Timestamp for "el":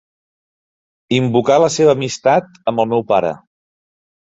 2.87-2.91